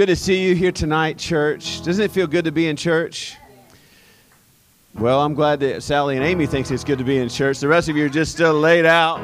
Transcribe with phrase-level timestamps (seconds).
[0.00, 1.82] Good to see you here tonight, church.
[1.82, 3.36] Doesn't it feel good to be in church?
[4.94, 7.58] Well, I'm glad that Sally and Amy thinks it's good to be in church.
[7.58, 9.18] The rest of you are just still laid out.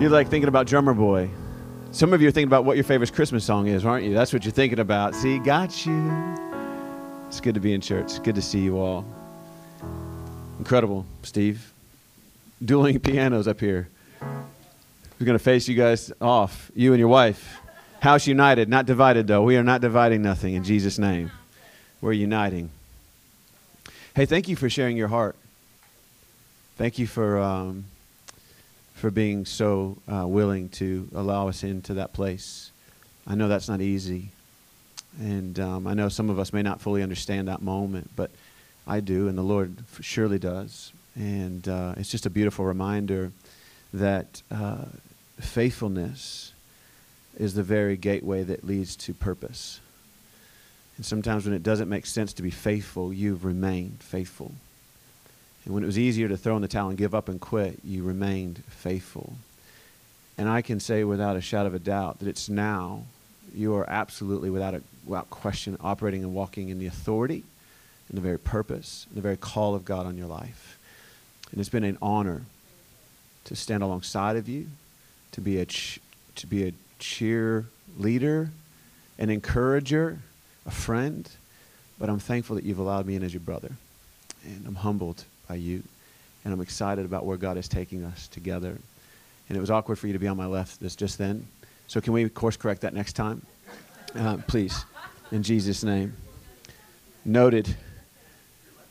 [0.00, 1.28] You're like thinking about Drummer Boy.
[1.90, 4.14] Some of you are thinking about what your favorite Christmas song is, aren't you?
[4.14, 5.14] That's what you're thinking about.
[5.14, 6.10] See, got you.
[7.26, 8.22] It's good to be in church.
[8.22, 9.04] Good to see you all.
[10.58, 11.70] Incredible, Steve.
[12.64, 13.90] Dueling pianos up here.
[14.22, 17.60] We're going to face you guys off, you and your wife.
[18.00, 19.42] House united, not divided, though.
[19.42, 21.32] We are not dividing nothing in Jesus' name.
[22.00, 22.70] We're uniting.
[24.14, 25.34] Hey, thank you for sharing your heart.
[26.76, 27.86] Thank you for, um,
[28.94, 32.70] for being so uh, willing to allow us into that place.
[33.26, 34.28] I know that's not easy.
[35.18, 38.30] And um, I know some of us may not fully understand that moment, but
[38.86, 40.92] I do, and the Lord surely does.
[41.16, 43.32] And uh, it's just a beautiful reminder
[43.92, 44.84] that uh,
[45.40, 46.47] faithfulness
[47.38, 49.80] is the very gateway that leads to purpose.
[50.96, 54.52] And sometimes when it doesn't make sense to be faithful, you've remained faithful.
[55.64, 57.78] And when it was easier to throw in the towel and give up and quit,
[57.84, 59.34] you remained faithful.
[60.36, 63.04] And I can say without a shadow of a doubt that it's now
[63.54, 67.44] you are absolutely, without, a, without question, operating and walking in the authority
[68.08, 70.78] and the very purpose and the very call of God on your life.
[71.52, 72.42] And it's been an honor
[73.44, 74.66] to stand alongside of you,
[75.32, 76.00] to be a, ch-
[76.34, 78.50] to be a cheerleader,
[79.18, 80.18] an encourager,
[80.66, 81.28] a friend.
[81.98, 83.72] But I'm thankful that you've allowed me in as your brother.
[84.44, 85.82] And I'm humbled by you.
[86.44, 88.78] And I'm excited about where God is taking us together.
[89.48, 91.46] And it was awkward for you to be on my left this just then.
[91.88, 93.42] So can we course correct that next time?
[94.14, 94.84] Uh, please.
[95.32, 96.14] In Jesus' name.
[97.24, 97.74] Noted.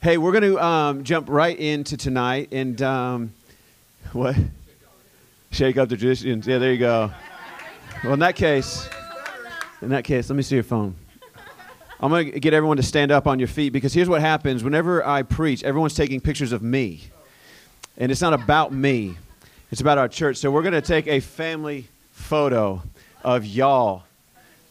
[0.02, 2.50] Hey, we're going to um, jump right into tonight.
[2.52, 3.34] And um,
[4.14, 4.36] what?
[5.52, 6.46] Shake up the traditions.
[6.46, 7.12] Yeah, there you go.
[8.04, 8.88] Well, in that case,
[9.82, 10.96] in that case, let me see your phone.
[12.00, 14.64] I'm going to get everyone to stand up on your feet because here's what happens
[14.64, 17.02] whenever I preach, everyone's taking pictures of me.
[17.98, 19.18] And it's not about me,
[19.72, 20.38] it's about our church.
[20.38, 22.84] So we're going to take a family photo
[23.24, 24.04] of y'all.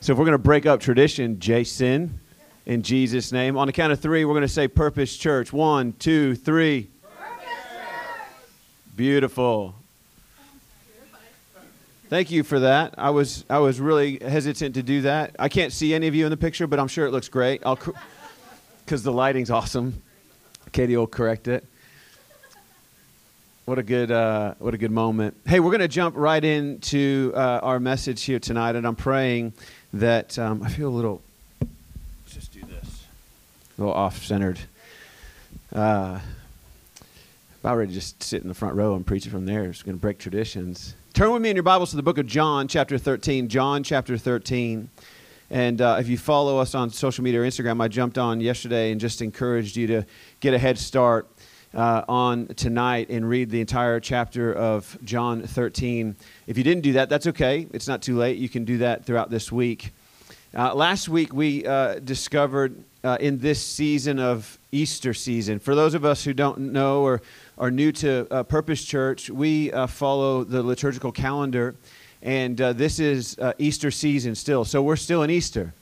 [0.00, 2.20] So if we're going to break up tradition, Jason,
[2.64, 5.52] in Jesus' name, on the count of three, we're going to say Purpose Church.
[5.52, 6.90] One, two, three.
[8.94, 9.74] Beautiful.
[12.08, 12.94] Thank you for that.
[12.98, 15.34] I was I was really hesitant to do that.
[15.40, 17.62] I can't see any of you in the picture, but I'm sure it looks great.
[17.66, 17.78] I'll
[18.84, 20.02] because the lighting's awesome.
[20.70, 21.66] Katie will correct it.
[23.64, 25.36] What a good uh, what a good moment.
[25.44, 29.54] Hey, we're to jump right into uh, our message here tonight, and I'm praying
[29.92, 31.22] that um, I feel a little.
[31.60, 33.04] Let's just do this.
[33.76, 34.60] A little off centered.
[35.74, 36.20] Uh,
[37.60, 39.64] about ready to just sit in the front row and preach it from there.
[39.64, 40.94] It's to break traditions.
[41.16, 43.48] Turn with me in your Bibles to the book of John, chapter 13.
[43.48, 44.90] John, chapter 13.
[45.48, 48.92] And uh, if you follow us on social media or Instagram, I jumped on yesterday
[48.92, 50.02] and just encouraged you to
[50.40, 51.26] get a head start
[51.72, 56.14] uh, on tonight and read the entire chapter of John 13.
[56.48, 57.66] If you didn't do that, that's okay.
[57.72, 58.36] It's not too late.
[58.36, 59.94] You can do that throughout this week.
[60.56, 65.92] Uh, last week, we uh, discovered uh, in this season of Easter season, for those
[65.92, 67.20] of us who don't know or
[67.58, 71.74] are new to uh, Purpose Church, we uh, follow the liturgical calendar,
[72.22, 74.64] and uh, this is Easter season still.
[74.64, 75.74] So we're still in Easter.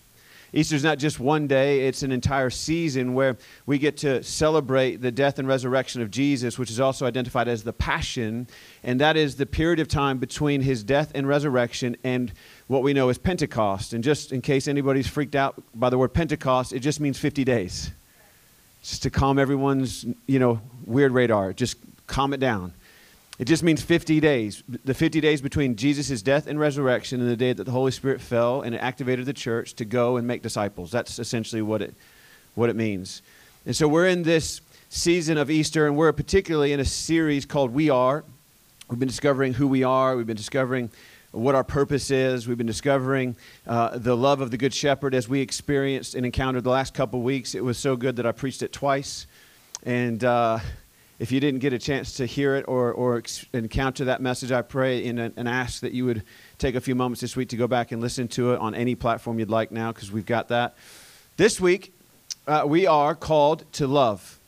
[0.52, 3.36] Easter's not just one day, it's an entire season where
[3.66, 7.64] we get to celebrate the death and resurrection of Jesus, which is also identified as
[7.64, 8.46] the Passion.
[8.84, 12.32] And that is the period of time between his death and resurrection and
[12.66, 13.92] what we know as Pentecost.
[13.92, 17.44] And just in case anybody's freaked out by the word Pentecost, it just means 50
[17.44, 17.90] days
[18.84, 21.54] just to calm everyone's, you know, weird radar.
[21.54, 22.74] Just calm it down.
[23.38, 24.62] It just means 50 days.
[24.84, 28.20] The 50 days between Jesus' death and resurrection and the day that the Holy Spirit
[28.20, 30.90] fell and it activated the church to go and make disciples.
[30.90, 31.94] That's essentially what it,
[32.54, 33.22] what it means.
[33.64, 37.72] And so we're in this season of Easter, and we're particularly in a series called
[37.72, 38.22] We Are.
[38.88, 40.90] We've been discovering who we are, we've been discovering
[41.34, 42.46] what our purpose is.
[42.46, 43.36] We've been discovering
[43.66, 47.22] uh, the love of the Good Shepherd as we experienced and encountered the last couple
[47.22, 47.54] weeks.
[47.54, 49.26] It was so good that I preached it twice.
[49.84, 50.60] And uh,
[51.18, 53.22] if you didn't get a chance to hear it or, or
[53.52, 56.22] encounter that message, I pray and, and ask that you would
[56.58, 58.94] take a few moments this week to go back and listen to it on any
[58.94, 60.76] platform you'd like now, because we've got that.
[61.36, 61.92] This week,
[62.46, 64.38] uh, we are called to love.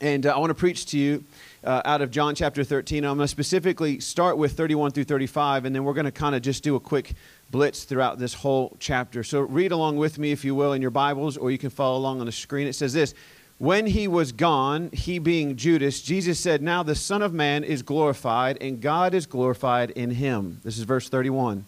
[0.00, 1.24] And uh, I want to preach to you
[1.64, 3.04] uh, out of John chapter 13.
[3.04, 6.34] I'm going to specifically start with 31 through 35, and then we're going to kind
[6.34, 7.14] of just do a quick
[7.50, 9.24] blitz throughout this whole chapter.
[9.24, 11.96] So read along with me, if you will, in your Bibles, or you can follow
[11.96, 12.66] along on the screen.
[12.66, 13.14] It says this
[13.58, 17.82] When he was gone, he being Judas, Jesus said, Now the Son of Man is
[17.82, 20.60] glorified, and God is glorified in him.
[20.64, 21.64] This is verse 31.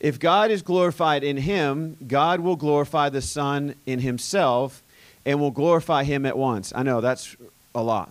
[0.00, 4.82] If God is glorified in him, God will glorify the Son in himself
[5.24, 6.72] and will glorify him at once.
[6.76, 7.36] I know that's
[7.74, 8.10] a lot.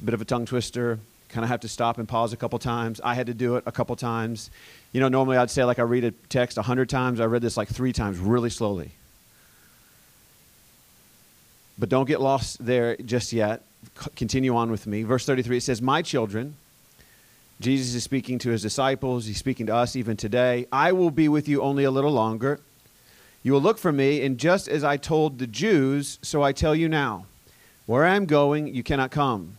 [0.00, 0.98] It's a bit of a tongue twister.
[1.28, 3.02] Kind of have to stop and pause a couple times.
[3.04, 4.50] I had to do it a couple times.
[4.92, 7.20] You know, normally I'd say like I read a text a hundred times.
[7.20, 8.92] I read this like three times, really slowly.
[11.78, 13.60] But don't get lost there just yet.
[14.02, 15.02] C- continue on with me.
[15.02, 16.56] Verse 33 it says, My children,
[17.60, 20.66] Jesus is speaking to his disciples, he's speaking to us even today.
[20.72, 22.58] I will be with you only a little longer.
[23.42, 26.74] You will look for me, and just as I told the Jews, so I tell
[26.74, 27.26] you now
[27.84, 29.58] where I am going, you cannot come.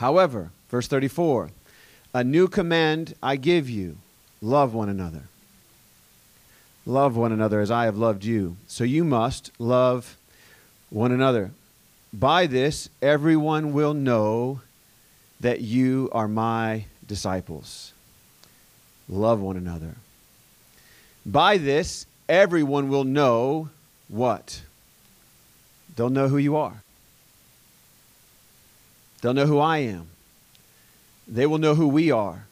[0.00, 1.50] However, verse 34
[2.14, 3.98] a new command I give you
[4.40, 5.24] love one another.
[6.86, 8.56] Love one another as I have loved you.
[8.66, 10.16] So you must love
[10.88, 11.50] one another.
[12.14, 14.62] By this, everyone will know
[15.38, 17.92] that you are my disciples.
[19.06, 19.96] Love one another.
[21.26, 23.68] By this, everyone will know
[24.08, 24.62] what?
[25.94, 26.82] They'll know who you are.
[29.20, 30.08] They'll know who I am.
[31.28, 32.46] They will know who we are.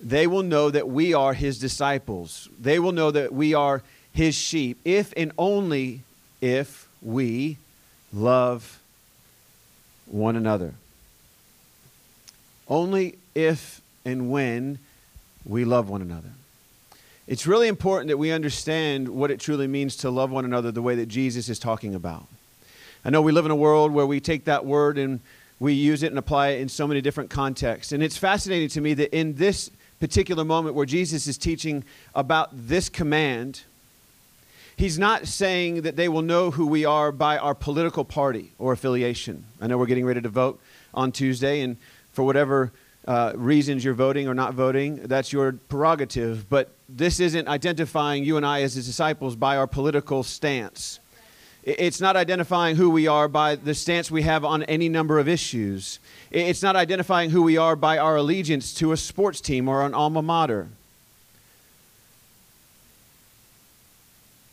[0.00, 2.48] They will know that we are his disciples.
[2.58, 6.00] They will know that we are his sheep if and only
[6.40, 7.58] if we
[8.12, 8.80] love
[10.06, 10.74] one another.
[12.66, 14.78] Only if and when
[15.44, 16.30] we love one another.
[17.26, 20.82] It's really important that we understand what it truly means to love one another the
[20.82, 22.26] way that Jesus is talking about.
[23.04, 25.20] I know we live in a world where we take that word and
[25.60, 27.92] we use it and apply it in so many different contexts.
[27.92, 29.70] And it's fascinating to me that in this
[30.00, 31.84] particular moment where Jesus is teaching
[32.14, 33.62] about this command,
[34.76, 38.72] he's not saying that they will know who we are by our political party or
[38.72, 39.44] affiliation.
[39.60, 40.58] I know we're getting ready to vote
[40.94, 41.76] on Tuesday, and
[42.12, 42.72] for whatever
[43.06, 46.48] uh, reasons you're voting or not voting, that's your prerogative.
[46.48, 51.00] But this isn't identifying you and I as his disciples by our political stance.
[51.62, 55.28] It's not identifying who we are by the stance we have on any number of
[55.28, 55.98] issues.
[56.30, 59.92] It's not identifying who we are by our allegiance to a sports team or an
[59.92, 60.68] alma mater.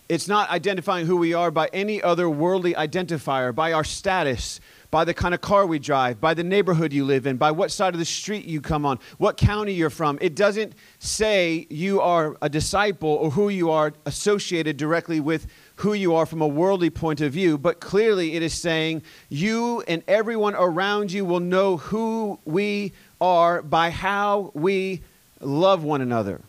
[0.10, 4.60] It's not identifying who we are by any other worldly identifier, by our status,
[4.90, 7.72] by the kind of car we drive, by the neighborhood you live in, by what
[7.72, 10.18] side of the street you come on, what county you're from.
[10.22, 15.48] It doesn't say you are a disciple or who you are associated directly with
[15.78, 19.84] who you are from a worldly point of view, but clearly it is saying you
[19.88, 22.92] and everyone around you will know who we
[23.22, 25.02] are by how we
[25.40, 26.42] love one another.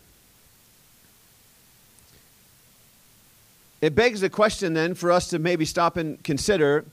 [3.81, 6.85] It begs the question then for us to maybe stop and consider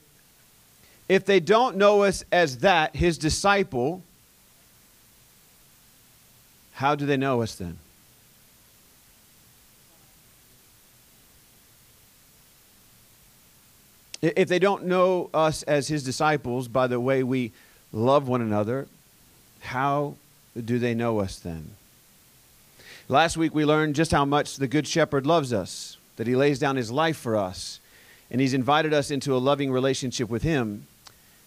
[1.08, 4.02] if they don't know us as that, his disciple,
[6.74, 7.78] how do they know us then?
[14.34, 17.52] If they don't know us as his disciples by the way we
[17.92, 18.88] love one another,
[19.60, 20.16] how
[20.64, 21.70] do they know us then?
[23.08, 26.58] Last week we learned just how much the Good Shepherd loves us, that he lays
[26.58, 27.78] down his life for us,
[28.30, 30.88] and he's invited us into a loving relationship with him.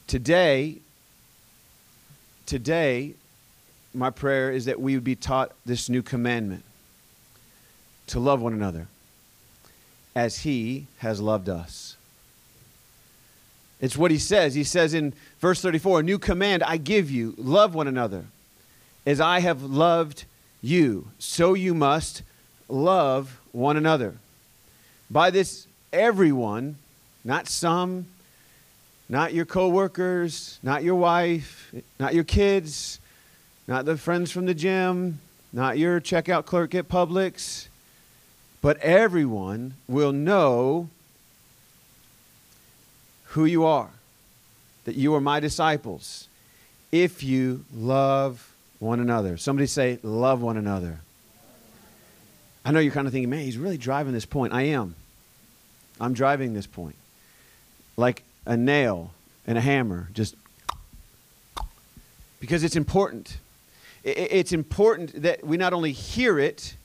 [0.08, 0.78] Today,
[2.46, 3.16] today,
[3.94, 6.64] my prayer is that we would be taught this new commandment
[8.08, 8.88] to love one another
[10.16, 11.98] as he has loved us.
[13.82, 14.56] It's what he says.
[14.56, 18.26] He says in verse 34 A new command I give you love one another.
[19.06, 20.26] As I have loved
[20.62, 22.22] you, so you must
[22.68, 24.16] love one another.
[25.10, 26.76] By this, everyone,
[27.24, 28.06] not some,
[29.08, 33.00] not your coworkers, not your wife, not your kids,
[33.68, 35.20] not the friends from the gym,
[35.52, 37.68] not your checkout clerk at Publix,
[38.62, 40.90] but everyone will know
[43.30, 43.90] who you are,
[44.86, 46.28] that you are my disciples,
[46.92, 49.38] if you love one another.
[49.38, 51.00] Somebody say, love one another.
[52.66, 54.54] I know you're kind of thinking, man, he's really driving this point.
[54.54, 54.96] I am.
[56.00, 56.96] I'm driving this point.
[57.98, 59.12] Like a nail
[59.46, 60.36] and a hammer, just
[62.40, 63.38] because it's important.
[64.04, 66.76] It's important that we not only hear it,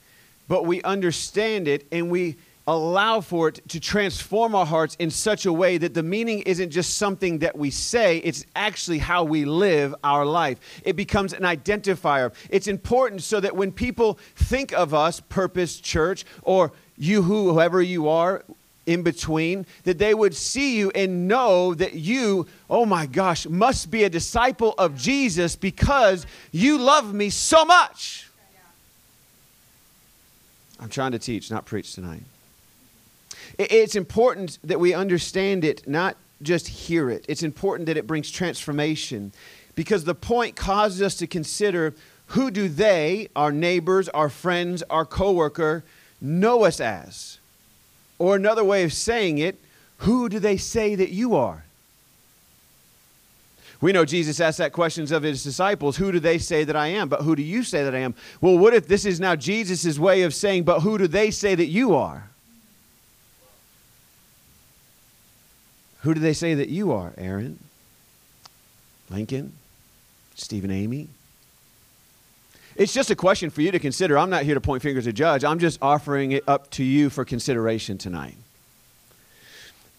[0.47, 2.35] but we understand it and we
[2.67, 6.71] allow for it to transform our hearts in such a way that the meaning isn't
[6.71, 10.59] just something that we say, it's actually how we live our life.
[10.83, 12.33] It becomes an identifier.
[12.49, 18.09] It's important so that when people think of us, Purpose Church, or you, whoever you
[18.09, 18.43] are,
[18.85, 23.89] in between, that they would see you and know that you, oh my gosh, must
[23.89, 28.29] be a disciple of Jesus because you love me so much.
[30.79, 32.21] I'm trying to teach, not preach tonight.
[33.57, 37.25] It's important that we understand it, not just hear it.
[37.27, 39.31] It's important that it brings transformation
[39.75, 41.93] because the point causes us to consider
[42.27, 45.83] who do they, our neighbors, our friends, our coworker,
[46.19, 47.37] know us as?
[48.17, 49.59] Or another way of saying it,
[49.99, 51.63] who do they say that you are?
[53.81, 56.87] We know Jesus asked that questions of his disciples, who do they say that I
[56.87, 57.09] am?
[57.09, 58.15] But who do you say that I am?
[58.41, 61.55] Well, what if this is now Jesus' way of saying, but who do they say
[61.55, 62.29] that you are?
[66.05, 67.57] Who do they say that you are, Aaron?
[69.09, 69.53] Lincoln?
[70.35, 71.07] Stephen Amy?
[72.75, 74.15] It's just a question for you to consider.
[74.15, 75.43] I'm not here to point fingers at judge.
[75.43, 78.35] I'm just offering it up to you for consideration tonight.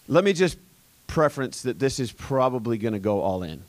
[0.07, 0.57] Let me just
[1.07, 3.63] preference that this is probably going to go all in.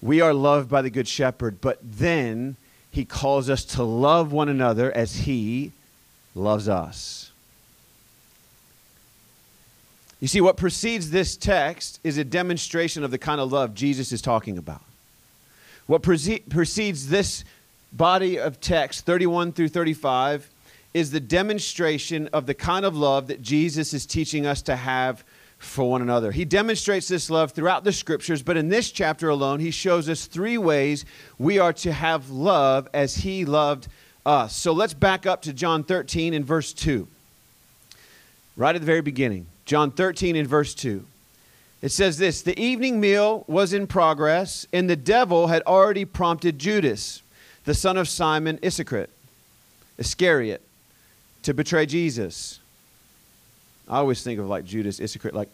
[0.00, 2.54] We are loved by the Good Shepherd, but then
[2.92, 5.72] he calls us to love one another as he
[6.36, 7.32] loves us.
[10.20, 14.10] You see, what precedes this text is a demonstration of the kind of love Jesus
[14.10, 14.82] is talking about.
[15.86, 17.44] What precedes this
[17.92, 20.50] body of text, 31 through 35,
[20.92, 25.22] is the demonstration of the kind of love that Jesus is teaching us to have
[25.58, 26.30] for one another.
[26.30, 30.26] He demonstrates this love throughout the scriptures, but in this chapter alone, he shows us
[30.26, 31.04] three ways
[31.38, 33.88] we are to have love as he loved
[34.26, 34.54] us.
[34.54, 37.08] So let's back up to John 13 and verse 2.
[38.58, 39.46] Right at the very beginning.
[39.64, 41.04] John 13 and verse 2.
[41.80, 46.58] It says this The evening meal was in progress, and the devil had already prompted
[46.58, 47.22] Judas,
[47.64, 49.10] the son of Simon Iscariot,
[49.96, 50.60] Iscariot,
[51.44, 52.58] to betray Jesus.
[53.88, 55.50] I always think of like Judas Iscariot, like,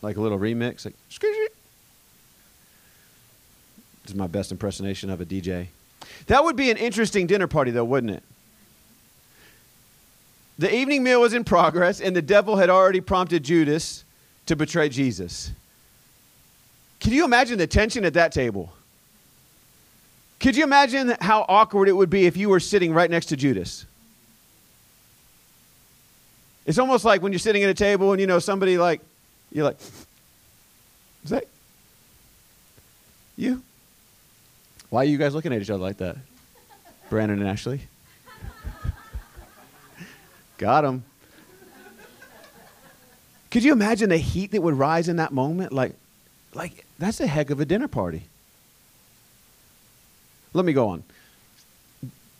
[0.00, 0.94] like a little remix, like,
[4.02, 5.66] this is my best impersonation of a DJ.
[6.26, 8.22] That would be an interesting dinner party, though, wouldn't it?
[10.58, 14.04] The evening meal was in progress, and the devil had already prompted Judas
[14.46, 15.50] to betray Jesus.
[17.00, 18.72] Can you imagine the tension at that table?
[20.38, 23.36] Could you imagine how awkward it would be if you were sitting right next to
[23.36, 23.86] Judas?
[26.66, 29.00] It's almost like when you're sitting at a table and you know somebody like,
[29.50, 29.78] you're like,
[31.24, 31.46] is that
[33.36, 33.62] you?
[34.90, 36.16] Why are you guys looking at each other like that?
[37.08, 37.80] Brandon and Ashley?
[40.62, 41.02] Got him.
[43.50, 45.72] Could you imagine the heat that would rise in that moment?
[45.72, 45.96] Like,
[46.54, 48.22] like that's a heck of a dinner party.
[50.52, 51.02] Let me go on.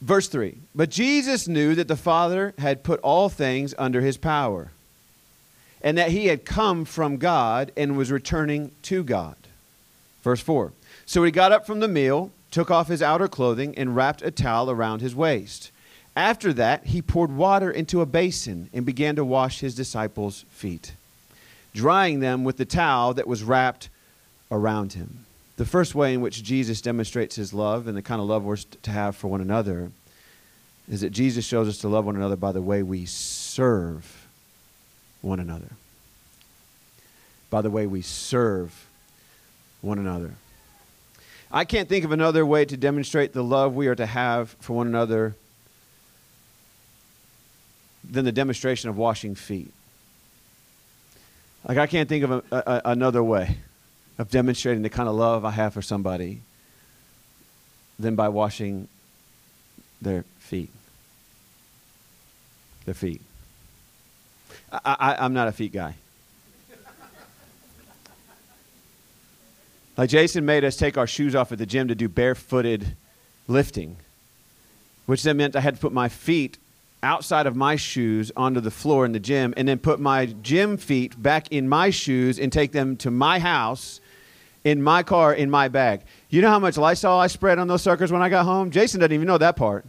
[0.01, 4.71] Verse 3 But Jesus knew that the Father had put all things under his power,
[5.83, 9.35] and that he had come from God and was returning to God.
[10.23, 10.71] Verse 4
[11.07, 14.31] So he got up from the meal, took off his outer clothing, and wrapped a
[14.31, 15.72] towel around his waist.
[16.15, 20.93] After that, he poured water into a basin and began to wash his disciples' feet
[21.75, 23.89] drying them with the towel that was wrapped
[24.51, 25.25] around him.
[25.57, 28.57] The first way in which Jesus demonstrates his love and the kind of love we're
[28.57, 29.91] to have for one another
[30.89, 34.27] is that Jesus shows us to love one another by the way we serve
[35.21, 35.71] one another.
[37.51, 38.87] By the way we serve
[39.81, 40.35] one another.
[41.51, 44.75] I can't think of another way to demonstrate the love we are to have for
[44.75, 45.35] one another
[48.09, 49.73] than the demonstration of washing feet.
[51.67, 53.59] Like, I can't think of a, a, another way
[54.19, 56.41] of demonstrating the kind of love I have for somebody
[57.99, 58.89] than by washing
[60.01, 60.71] their feet.
[62.85, 63.21] Their feet.
[64.73, 65.95] I, I, I'm not a feet guy.
[69.97, 72.97] Like Jason made us take our shoes off at the gym to do barefooted
[73.47, 73.97] lifting,
[75.07, 76.59] which then meant I had to put my feet
[77.03, 80.77] outside of my shoes onto the floor in the gym and then put my gym
[80.77, 84.01] feet back in my shoes and take them to my house
[84.65, 86.03] in my car in my bag.
[86.31, 88.71] You know how much Lysol I spread on those suckers when I got home?
[88.71, 89.85] Jason doesn't even know that part.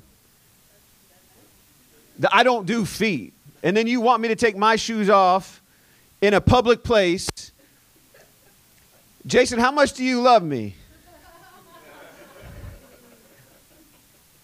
[2.32, 3.34] I don't do feet.
[3.62, 5.62] And then you want me to take my shoes off
[6.22, 7.30] in a public place.
[9.26, 10.76] Jason, how much do you love me?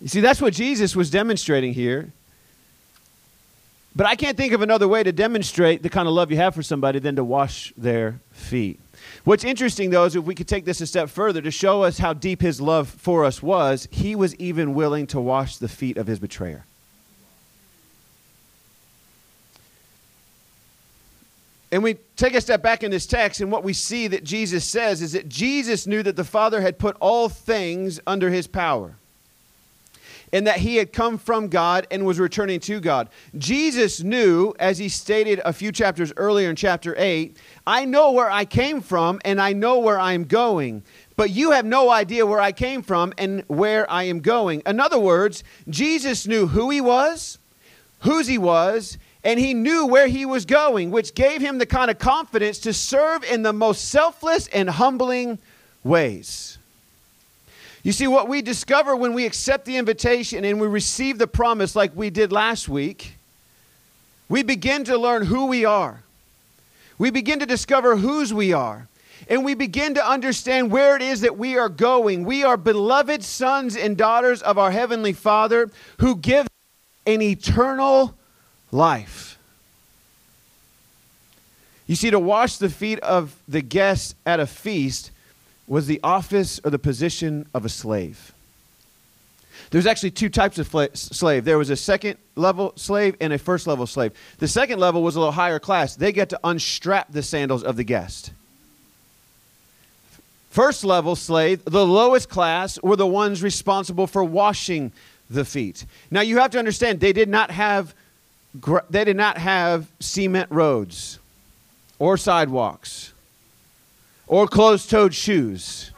[0.02, 2.14] You see, that's what Jesus was demonstrating here.
[4.00, 6.56] But I can't think of another way to demonstrate the kind of love you have
[6.56, 8.80] for somebody than to wash their feet.
[9.26, 11.98] What's interesting, though, is if we could take this a step further to show us
[11.98, 15.98] how deep his love for us was, he was even willing to wash the feet
[15.98, 16.64] of his betrayer.
[21.70, 24.64] And we take a step back in this text, and what we see that Jesus
[24.64, 28.96] says is that Jesus knew that the Father had put all things under his power
[30.32, 33.10] and that he had come from God and was returning to God.
[33.38, 38.30] Jesus knew, as he stated a few chapters earlier in chapter 8, I know where
[38.30, 40.84] I came from and I know where I'm going,
[41.16, 44.62] but you have no idea where I came from and where I am going.
[44.66, 47.40] In other words, Jesus knew who he was,
[48.00, 51.92] whose he was, and he knew where he was going, which gave him the kind
[51.92, 55.40] of confidence to serve in the most selfless and humbling
[55.84, 56.59] ways.
[57.84, 61.76] You see, what we discover when we accept the invitation and we receive the promise,
[61.76, 63.14] like we did last week,
[64.28, 66.04] we begin to learn who we are.
[66.98, 68.88] We begin to discover whose we are.
[69.30, 72.26] And we begin to understand where it is that we are going.
[72.26, 76.50] We are beloved sons and daughters of our Heavenly Father who gives
[77.06, 78.16] an eternal
[78.72, 79.38] life.
[81.88, 85.12] You see, to wash the feet of the guests at a feast
[85.70, 88.34] was the office or the position of a slave.
[89.70, 91.46] There's actually two types of slave.
[91.46, 94.14] There was a second level slave and a first level slave.
[94.40, 95.96] The second level was a little higher class.
[95.96, 98.32] They get to unstrap the sandals of the guest.
[100.50, 104.92] First level slave, the lowest class, were the ones responsible for washing
[105.30, 105.86] the feet.
[106.10, 107.94] Now you have to understand they did not have
[108.90, 111.20] they did not have cement roads
[112.00, 113.14] or sidewalks
[114.30, 115.92] or closed toed shoes.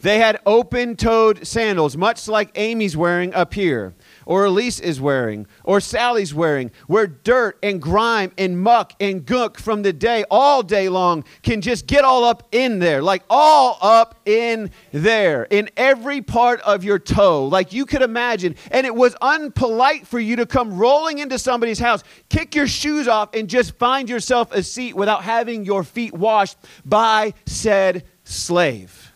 [0.00, 3.94] They had open toed sandals, much like Amy's wearing up here
[4.28, 9.58] or Elise is wearing, or Sally's wearing, where dirt and grime and muck and gunk
[9.58, 13.78] from the day, all day long, can just get all up in there, like all
[13.80, 18.54] up in there, in every part of your toe, like you could imagine.
[18.70, 23.08] And it was unpolite for you to come rolling into somebody's house, kick your shoes
[23.08, 29.10] off, and just find yourself a seat without having your feet washed by said slave.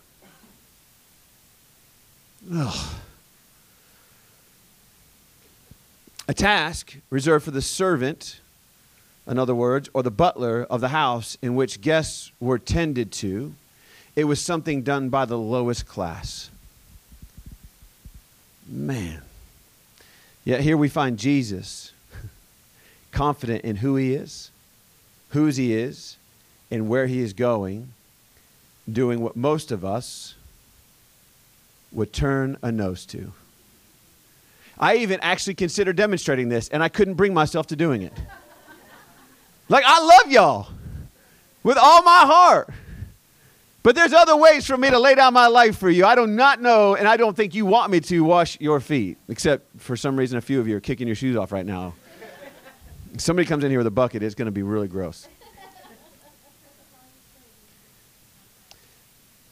[2.50, 2.94] Ugh.
[6.32, 8.40] A task reserved for the servant,
[9.26, 13.54] in other words, or the butler of the house in which guests were tended to.
[14.16, 16.48] It was something done by the lowest class.
[18.66, 19.20] Man.
[20.42, 21.92] Yet here we find Jesus
[23.12, 24.50] confident in who he is,
[25.32, 26.16] whose he is,
[26.70, 27.92] and where he is going,
[28.90, 30.34] doing what most of us
[31.92, 33.34] would turn a nose to.
[34.82, 38.12] I even actually considered demonstrating this, and I couldn't bring myself to doing it.
[39.68, 40.68] Like, I love y'all
[41.62, 42.68] with all my heart.
[43.84, 46.04] But there's other ways for me to lay down my life for you.
[46.04, 49.18] I do not know, and I don't think you want me to wash your feet,
[49.28, 51.94] except for some reason a few of you are kicking your shoes off right now.
[53.18, 55.28] Somebody comes in here with a bucket, it's going to be really gross.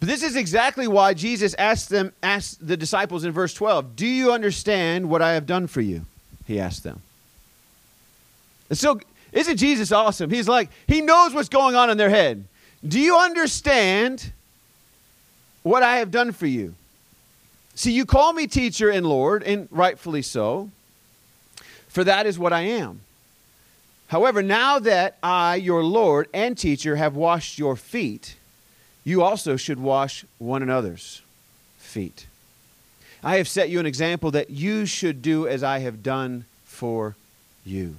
[0.01, 4.07] But this is exactly why Jesus asked them, asked the disciples in verse 12, Do
[4.07, 6.07] you understand what I have done for you?
[6.47, 7.03] He asked them.
[8.71, 8.99] And so,
[9.33, 10.31] isn't Jesus awesome?
[10.31, 12.45] He's like, He knows what's going on in their head.
[12.87, 14.33] Do you understand
[15.63, 16.75] what I have done for you?
[17.75, 20.71] See, you call me teacher and Lord, and rightfully so,
[21.89, 23.01] for that is what I am.
[24.09, 28.37] However, now that I, your Lord and teacher, have washed your feet,
[29.11, 31.21] you also should wash one another's
[31.79, 32.27] feet.
[33.23, 37.17] I have set you an example that you should do as I have done for
[37.67, 37.97] you.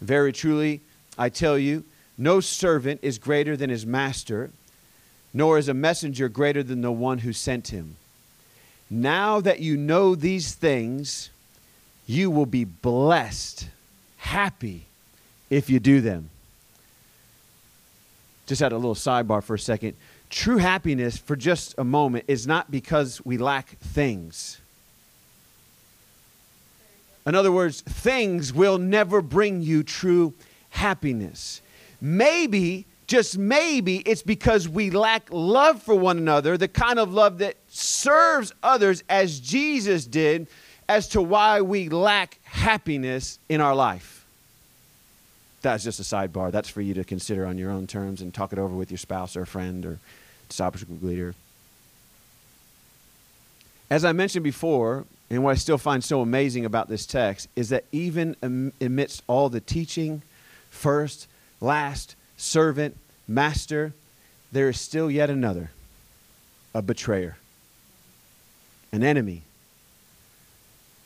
[0.00, 0.80] Very truly,
[1.18, 1.84] I tell you,
[2.16, 4.50] no servant is greater than his master,
[5.34, 7.96] nor is a messenger greater than the one who sent him.
[8.88, 11.28] Now that you know these things,
[12.06, 13.68] you will be blessed,
[14.16, 14.86] happy
[15.50, 16.30] if you do them
[18.48, 19.94] just had a little sidebar for a second.
[20.30, 24.58] True happiness, for just a moment, is not because we lack things.
[27.26, 30.32] In other words, things will never bring you true
[30.70, 31.60] happiness.
[32.00, 37.38] Maybe, just maybe, it's because we lack love for one another, the kind of love
[37.38, 40.46] that serves others as Jesus did,
[40.88, 44.17] as to why we lack happiness in our life
[45.62, 46.52] that's just a sidebar.
[46.52, 48.98] That's for you to consider on your own terms and talk it over with your
[48.98, 49.98] spouse or friend or
[50.48, 51.34] discipleship leader.
[53.90, 57.70] As I mentioned before, and what I still find so amazing about this text is
[57.70, 58.36] that even
[58.80, 60.22] amidst all the teaching,
[60.70, 61.26] first,
[61.60, 63.92] last, servant, master,
[64.52, 65.70] there is still yet another,
[66.74, 67.36] a betrayer,
[68.92, 69.42] an enemy,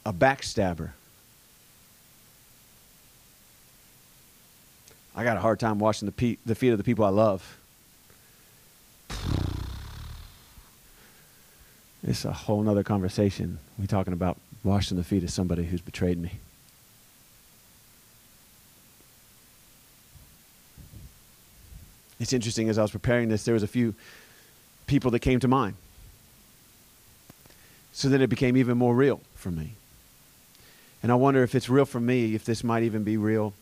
[0.05, 0.91] a backstabber
[5.15, 7.59] I got a hard time washing the, pe- the feet of the people I love.
[12.03, 13.59] It's a whole nother conversation.
[13.79, 16.33] We're talking about washing the feet of somebody who's betrayed me.
[22.19, 23.95] It's interesting as I was preparing this, there was a few
[24.87, 25.75] people that came to mind.
[27.93, 29.73] So then it became even more real for me.
[31.03, 33.55] And I wonder if it's real for me, if this might even be real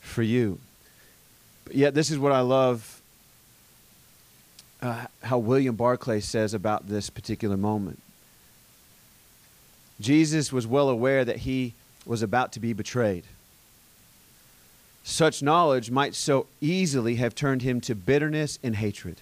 [0.00, 0.58] for you.
[1.64, 3.00] But yet, this is what I love
[4.82, 8.00] uh, how William Barclay says about this particular moment.
[10.00, 13.24] Jesus was well aware that he was about to be betrayed.
[15.04, 19.20] Such knowledge might so easily have turned him to bitterness and hatred.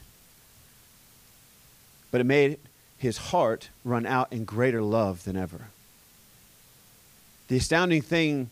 [2.10, 2.58] But it made
[2.98, 5.66] his heart run out in greater love than ever.
[7.48, 8.50] The astounding thing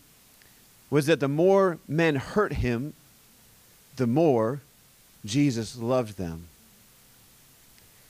[0.89, 2.93] was that the more men hurt him,
[3.99, 4.61] the more
[5.23, 6.47] Jesus loved them.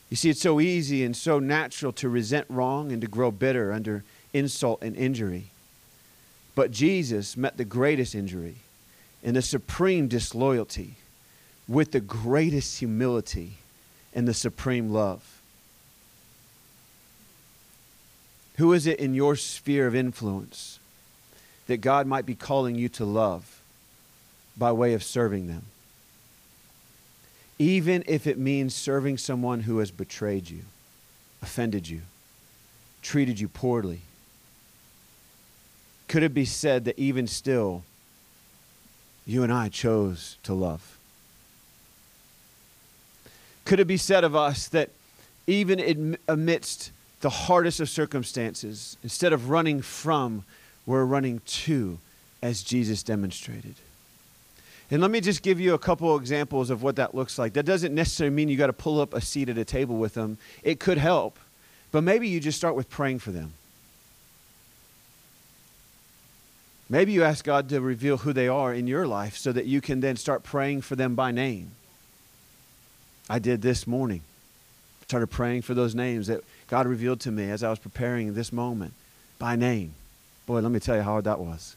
[0.09, 3.73] You see, it's so easy and so natural to resent wrong and to grow bitter
[3.73, 5.47] under insult and injury.
[6.55, 8.57] But Jesus met the greatest injury
[9.23, 10.95] and the supreme disloyalty
[11.67, 13.53] with the greatest humility
[14.13, 15.41] and the supreme love.
[18.57, 20.79] Who is it in your sphere of influence
[21.67, 23.61] that God might be calling you to love
[24.55, 25.65] by way of serving them?
[27.59, 30.61] Even if it means serving someone who has betrayed you,
[31.41, 32.01] offended you,
[33.01, 34.01] treated you poorly.
[36.07, 37.83] Could it be said that even still,
[39.25, 40.97] you and I chose to love?
[43.65, 44.89] Could it be said of us that
[45.45, 46.91] even amidst
[47.21, 50.45] the hardest of circumstances, instead of running from,
[50.85, 51.99] we're running to,
[52.41, 53.75] as Jesus demonstrated?
[54.91, 57.53] And let me just give you a couple examples of what that looks like.
[57.53, 60.15] That doesn't necessarily mean you got to pull up a seat at a table with
[60.15, 60.37] them.
[60.63, 61.37] It could help.
[61.91, 63.53] But maybe you just start with praying for them.
[66.89, 69.79] Maybe you ask God to reveal who they are in your life so that you
[69.79, 71.71] can then start praying for them by name.
[73.29, 74.21] I did this morning.
[75.03, 78.51] Started praying for those names that God revealed to me as I was preparing this
[78.51, 78.93] moment
[79.37, 79.93] by name.
[80.47, 81.75] Boy, let me tell you how hard that was.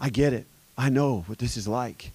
[0.00, 0.46] I get it.
[0.80, 2.10] I know what this is like.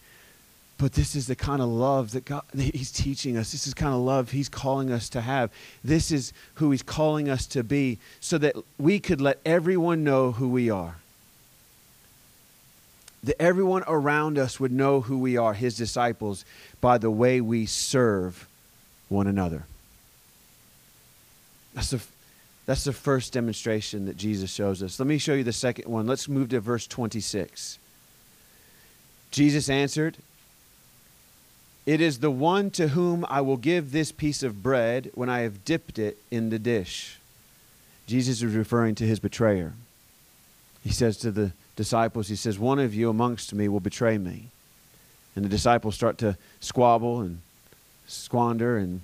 [0.80, 3.52] But this is the kind of love that God that He's teaching us.
[3.52, 5.52] This is kind of love He's calling us to have.
[5.84, 10.32] This is who He's calling us to be so that we could let everyone know
[10.32, 10.96] who we are
[13.24, 16.46] that everyone around us would know who we are, his disciples,
[16.80, 18.48] by the way we serve
[19.10, 19.66] one another.
[21.74, 22.04] That's the,
[22.68, 25.00] that's the first demonstration that Jesus shows us.
[25.00, 26.06] Let me show you the second one.
[26.06, 27.80] Let's move to verse 26.
[29.36, 30.16] Jesus answered,
[31.86, 35.42] It is the one to whom I will give this piece of bread when I
[35.42, 37.20] have dipped it in the dish.
[38.08, 39.74] Jesus is referring to his betrayer.
[40.86, 44.52] He says to the disciples, he says, One of you amongst me will betray me.
[45.36, 47.42] And the disciples start to squabble and
[48.08, 49.02] squander and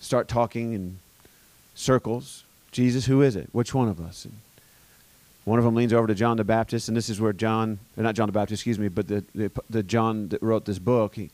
[0.00, 1.00] start talking in
[1.74, 2.44] circles.
[2.72, 3.50] Jesus, who is it?
[3.52, 4.26] Which one of us?
[5.44, 8.14] One of them leans over to John the Baptist, and this is where John, not
[8.14, 11.30] John the Baptist, excuse me, but the, the, the John that wrote this book, he,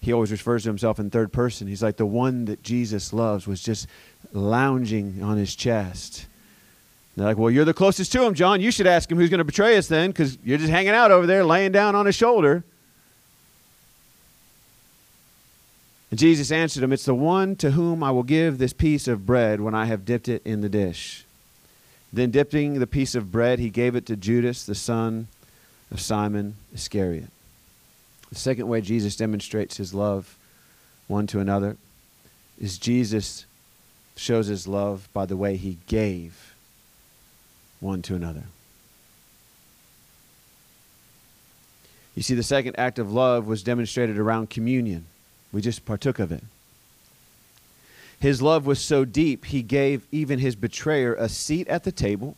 [0.00, 1.68] he always refers to himself in third person.
[1.68, 3.86] He's like the one that Jesus loves was just
[4.32, 6.26] lounging on his chest
[7.20, 8.62] they're like, well, you're the closest to him, John.
[8.62, 11.10] You should ask him who's going to betray us then, because you're just hanging out
[11.10, 12.64] over there, laying down on his shoulder.
[16.10, 19.26] And Jesus answered him, It's the one to whom I will give this piece of
[19.26, 21.26] bread when I have dipped it in the dish.
[22.12, 25.28] Then, dipping the piece of bread, he gave it to Judas, the son
[25.90, 27.30] of Simon Iscariot.
[28.30, 30.36] The second way Jesus demonstrates his love
[31.08, 31.76] one to another
[32.60, 33.46] is Jesus
[34.16, 36.54] shows his love by the way he gave
[37.80, 38.44] one to another.
[42.14, 45.06] You see, the second act of love was demonstrated around communion.
[45.52, 46.42] We just partook of it.
[48.20, 52.36] His love was so deep, he gave even his betrayer a seat at the table,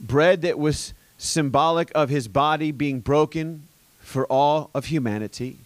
[0.00, 3.66] bread that was symbolic of his body being broken
[4.00, 5.58] for all of humanity,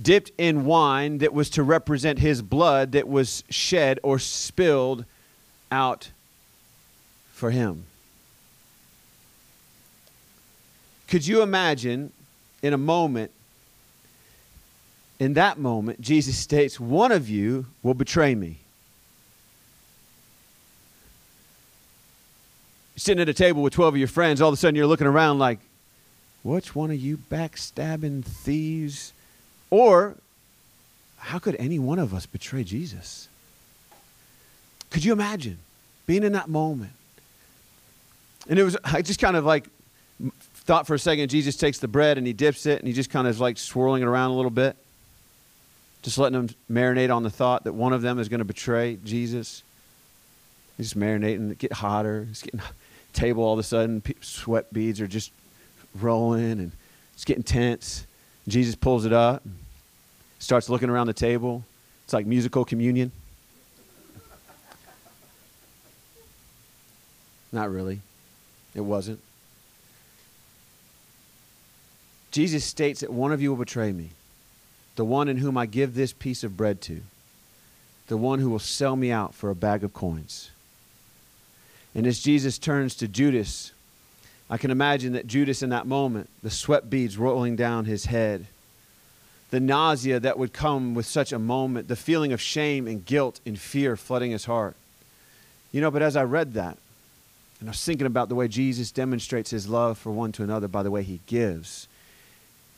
[0.00, 5.04] dipped in wine that was to represent his blood that was shed or spilled
[5.70, 6.10] out
[7.30, 7.84] for him.
[11.08, 12.12] Could you imagine
[12.62, 13.30] in a moment,
[15.18, 18.58] in that moment, Jesus states, One of you will betray me.
[22.94, 24.86] You're sitting at a table with 12 of your friends, all of a sudden you're
[24.86, 25.58] looking around like,
[26.42, 29.12] Which one of you backstabbing thieves?
[29.70, 30.16] Or,
[31.18, 33.28] how could any one of us betray Jesus?
[34.90, 35.58] Could you imagine
[36.06, 36.92] being in that moment?
[38.48, 39.68] And it was, I just kind of like
[40.54, 43.10] thought for a second, Jesus takes the bread and he dips it and he just
[43.10, 44.76] kind of is like swirling it around a little bit.
[46.06, 48.96] Just letting them marinate on the thought that one of them is going to betray
[49.04, 49.64] Jesus.
[50.76, 52.28] He's just marinating, it get hotter.
[52.30, 52.60] It's getting
[53.12, 55.32] table all of a sudden, sweat beads are just
[56.00, 56.70] rolling and
[57.12, 58.06] it's getting tense.
[58.46, 59.42] Jesus pulls it up,
[60.38, 61.64] starts looking around the table.
[62.04, 63.10] It's like musical communion.
[67.50, 67.98] Not really.
[68.76, 69.18] It wasn't.
[72.30, 74.10] Jesus states that one of you will betray me,
[74.96, 77.02] the one in whom I give this piece of bread to,
[78.08, 80.50] the one who will sell me out for a bag of coins.
[81.94, 83.72] And as Jesus turns to Judas,
[84.48, 88.46] I can imagine that Judas in that moment, the sweat beads rolling down his head,
[89.50, 93.40] the nausea that would come with such a moment, the feeling of shame and guilt
[93.46, 94.76] and fear flooding his heart.
[95.72, 96.78] You know, but as I read that,
[97.60, 100.68] and I was thinking about the way Jesus demonstrates his love for one to another
[100.68, 101.88] by the way he gives,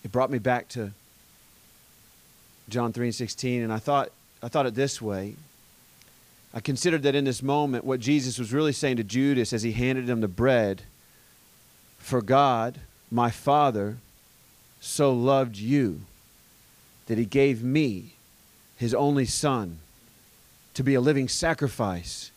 [0.05, 0.93] it brought me back to
[2.69, 4.11] John 3 and 16, and I thought,
[4.43, 5.37] I thought it this way.
[6.53, 9.73] I considered that in this moment, what Jesus was really saying to Judas as he
[9.73, 10.83] handed him the bread
[11.99, 13.97] For God, my Father,
[14.81, 16.03] so loved you
[17.07, 18.15] that he gave me,
[18.77, 19.79] his only Son,
[20.75, 22.31] to be a living sacrifice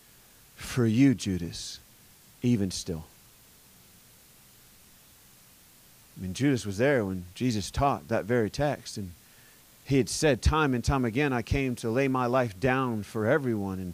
[0.55, 1.79] for you, Judas,
[2.41, 3.05] even still.
[6.17, 9.11] I mean, Judas was there when Jesus taught that very text, and
[9.85, 13.25] he had said time and time again, I came to lay my life down for
[13.25, 13.79] everyone.
[13.79, 13.93] And,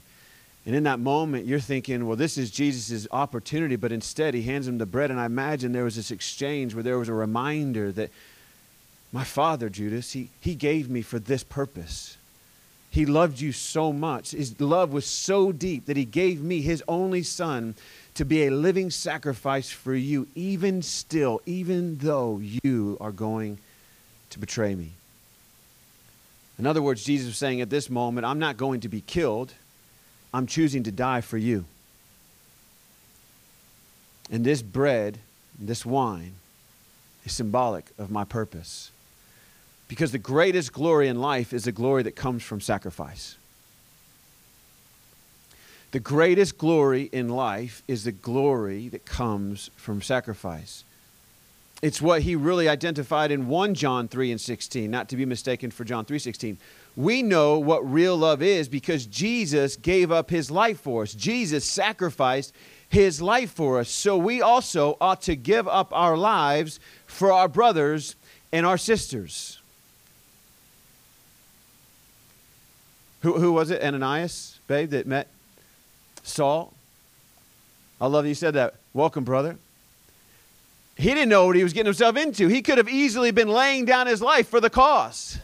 [0.66, 4.68] and in that moment, you're thinking, well, this is Jesus' opportunity, but instead, he hands
[4.68, 5.12] him the bread.
[5.12, 8.12] And I imagine there was this exchange where there was a reminder that
[9.12, 12.18] my father, Judas, he, he gave me for this purpose.
[12.90, 14.32] He loved you so much.
[14.32, 17.76] His love was so deep that he gave me his only son
[18.16, 23.60] to be a living sacrifice for you, even still, even though you are going
[24.32, 24.92] to betray me.
[26.60, 29.54] In other words, Jesus was saying at this moment, I'm not going to be killed,
[30.34, 31.66] I'm choosing to die for you.
[34.32, 35.20] And this bread,
[35.58, 36.34] this wine,
[37.26, 38.92] is symbolic of my purpose.
[39.88, 43.38] Because the greatest glory in life is the glory that comes from sacrifice.
[45.92, 50.84] The greatest glory in life is the glory that comes from sacrifice.
[51.82, 55.70] It's what he really identified in 1 John 3 and 16, not to be mistaken
[55.70, 56.58] for John 3:16.
[56.96, 61.14] We know what real love is because Jesus gave up his life for us.
[61.14, 62.54] Jesus sacrificed
[62.90, 63.90] his life for us.
[63.90, 68.16] So we also ought to give up our lives for our brothers
[68.52, 69.60] and our sisters.
[73.22, 73.84] Who, who was it?
[73.84, 75.28] Ananias, babe, that met
[76.24, 76.74] Saul.
[78.02, 78.76] I love that you said that.
[78.94, 79.58] Welcome, brother.
[80.98, 82.48] He didn't know what he was getting himself into.
[82.48, 85.38] He could have easily been laying down his life for the cause.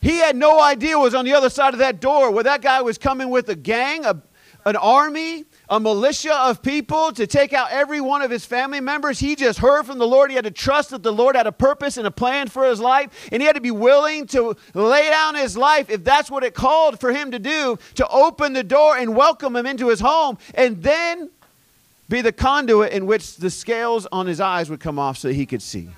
[0.00, 2.62] He had no idea what was on the other side of that door, where that
[2.62, 4.22] guy was coming with a gang, a,
[4.64, 9.18] an army, a militia of people to take out every one of his family members.
[9.18, 10.30] He just heard from the Lord.
[10.30, 12.78] He had to trust that the Lord had a purpose and a plan for his
[12.78, 16.44] life, and he had to be willing to lay down his life if that's what
[16.44, 19.98] it called for him to do, to open the door and welcome him into his
[19.98, 21.28] home, and then
[22.08, 25.46] be the conduit in which the scales on his eyes would come off so he
[25.46, 25.90] could see.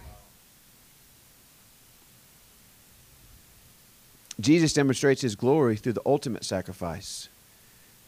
[4.40, 7.28] Jesus demonstrates his glory through the ultimate sacrifice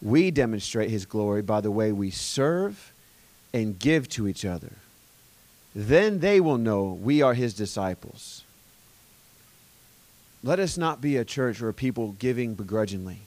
[0.03, 2.93] we demonstrate his glory by the way we serve
[3.55, 4.73] and give to each other.
[5.75, 8.43] Then they will know we are his disciples.
[10.43, 13.21] Let us not be a church or a people giving begrudgingly,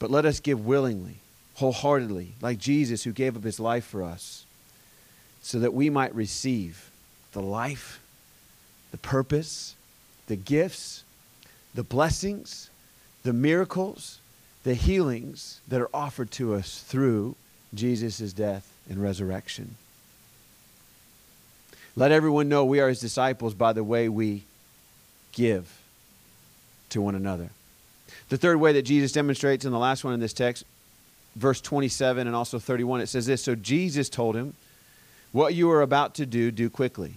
[0.00, 1.18] but let us give willingly,
[1.58, 4.46] wholeheartedly, like Jesus who gave up his life for us,
[5.42, 6.90] so that we might receive
[7.32, 8.00] the life,
[8.92, 9.74] the purpose,
[10.28, 11.02] the gifts,
[11.74, 12.70] the blessings,
[13.24, 14.20] the miracles,
[14.62, 17.34] the healings that are offered to us through
[17.74, 19.74] Jesus' death and resurrection.
[21.96, 24.44] Let everyone know we are his disciples by the way we
[25.32, 25.80] give
[26.90, 27.50] to one another.
[28.28, 30.64] The third way that Jesus demonstrates in the last one in this text,
[31.38, 34.54] verse 27 and also 31, it says this So Jesus told him,
[35.32, 37.14] What you are about to do, do quickly.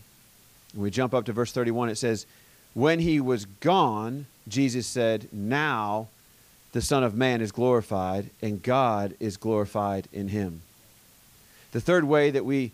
[0.75, 2.25] We jump up to verse 31, it says,
[2.73, 6.07] When he was gone, Jesus said, Now
[6.71, 10.61] the Son of Man is glorified and God is glorified in him.
[11.71, 12.71] The third way that we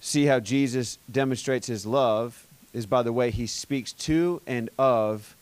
[0.00, 5.34] see how Jesus demonstrates his love is by the way he speaks to and of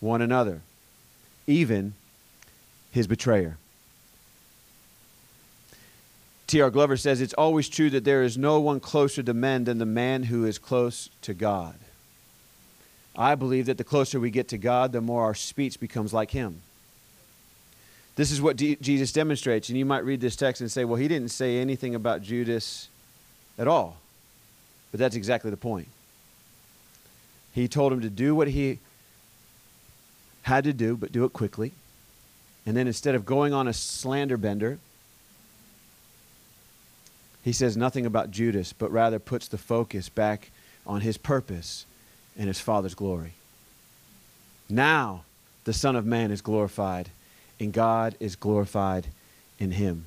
[0.00, 0.62] one another,
[1.46, 1.92] even
[2.90, 3.58] his betrayer.
[6.48, 6.70] T.R.
[6.70, 9.86] Glover says it's always true that there is no one closer to men than the
[9.86, 11.76] man who is close to God.
[13.14, 16.30] I believe that the closer we get to God, the more our speech becomes like
[16.30, 16.62] Him.
[18.16, 19.68] This is what D- Jesus demonstrates.
[19.68, 22.88] And you might read this text and say, well, he didn't say anything about Judas
[23.58, 23.98] at all.
[24.90, 25.88] But that's exactly the point.
[27.52, 28.78] He told him to do what he
[30.42, 31.72] had to do, but do it quickly.
[32.64, 34.78] And then instead of going on a slander bender,
[37.48, 40.50] he says nothing about Judas, but rather puts the focus back
[40.86, 41.86] on his purpose
[42.36, 43.32] and his Father's glory.
[44.68, 45.24] Now
[45.64, 47.08] the Son of Man is glorified,
[47.58, 49.06] and God is glorified
[49.58, 50.04] in him.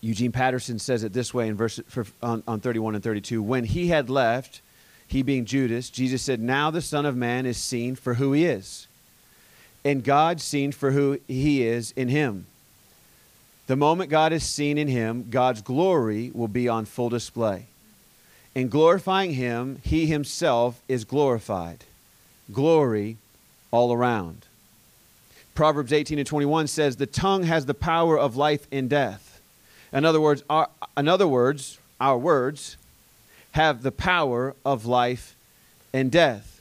[0.00, 3.42] Eugene Patterson says it this way in verse for, on, on 31 and 32.
[3.42, 4.62] When he had left,
[5.06, 8.46] he being Judas, Jesus said, Now the Son of Man is seen for who he
[8.46, 8.86] is,
[9.84, 12.46] and God seen for who he is in him.
[13.66, 17.66] The moment God is seen in him, God's glory will be on full display.
[18.54, 21.84] In glorifying him, he himself is glorified.
[22.52, 23.16] Glory
[23.70, 24.46] all around.
[25.54, 29.40] Proverbs 18 and 21 says, The tongue has the power of life and death.
[29.92, 32.76] In other words, our, in other words, our words
[33.52, 35.34] have the power of life
[35.92, 36.60] and death,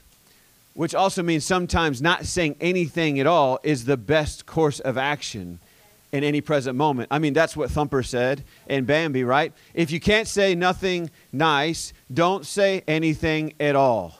[0.73, 5.59] which also means sometimes not saying anything at all is the best course of action
[6.15, 7.09] in any present moment.
[7.11, 9.51] I mean, that's what Thumper said in Bambi, right?
[9.73, 14.17] If you can't say nothing nice, don't say anything at all.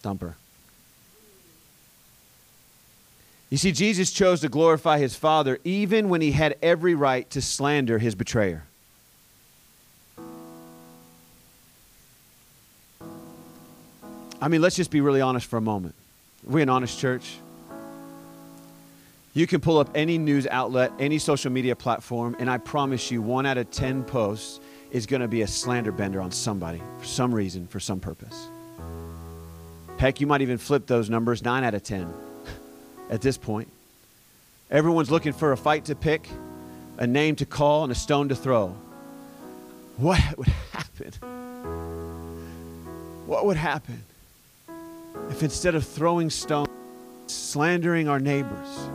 [0.00, 0.34] Thumper.
[3.50, 7.40] You see, Jesus chose to glorify his Father even when he had every right to
[7.40, 8.64] slander his betrayer.
[14.40, 15.94] I mean, let's just be really honest for a moment.
[16.48, 17.38] Are we an honest church?
[19.38, 23.22] You can pull up any news outlet, any social media platform, and I promise you,
[23.22, 24.58] one out of 10 posts
[24.90, 28.48] is going to be a slander bender on somebody for some reason, for some purpose.
[29.96, 32.12] Heck, you might even flip those numbers 9 out of 10
[33.10, 33.68] at this point.
[34.72, 36.28] Everyone's looking for a fight to pick,
[36.96, 38.74] a name to call, and a stone to throw.
[39.98, 41.12] What would happen?
[43.24, 44.02] What would happen
[45.30, 46.68] if instead of throwing stones,
[47.28, 48.88] slandering our neighbors,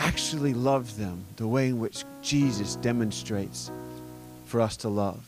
[0.00, 3.70] actually love them the way in which Jesus demonstrates
[4.46, 5.24] for us to love?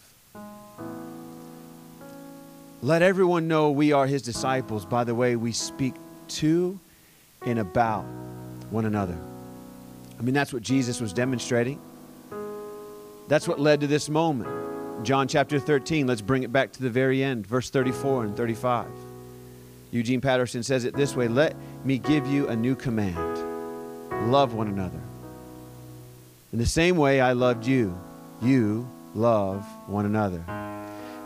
[2.81, 5.95] Let everyone know we are his disciples by the way we speak
[6.29, 6.81] to
[7.47, 8.05] and about
[8.70, 9.16] one another.
[10.18, 11.79] I mean, that's what Jesus was demonstrating.
[13.29, 15.05] That's what led to this moment.
[15.05, 18.87] John chapter 13, let's bring it back to the very end, verse 34 and 35.
[19.91, 21.55] Eugene Patterson says it this way Let
[21.85, 23.32] me give you a new command
[24.31, 25.01] love one another.
[26.53, 27.99] In the same way I loved you,
[28.41, 30.45] you love one another.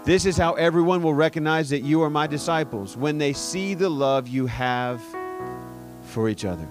[0.05, 3.89] This is how everyone will recognize that you are my disciples when they see the
[3.89, 5.03] love you have
[6.05, 6.69] for each other.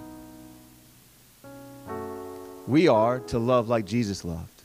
[2.66, 4.64] We are to love like Jesus loved.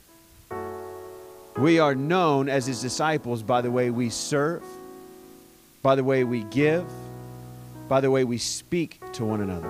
[1.56, 4.62] We are known as his disciples by the way we serve,
[5.82, 6.86] by the way we give,
[7.88, 9.68] by the way we speak to one another,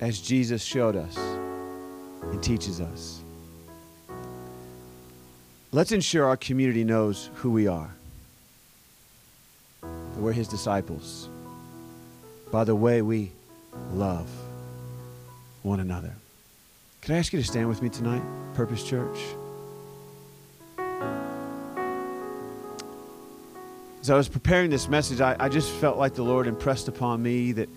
[0.00, 1.16] as Jesus showed us
[2.22, 3.22] and teaches us.
[5.72, 7.90] Let's ensure our community knows who we are.
[10.16, 11.28] We're his disciples
[12.50, 13.32] by the way we
[13.92, 14.28] love
[15.62, 16.12] one another.
[17.02, 18.22] Can I ask you to stand with me tonight,
[18.54, 19.18] Purpose Church?
[24.00, 27.22] As I was preparing this message, I, I just felt like the Lord impressed upon
[27.22, 27.68] me that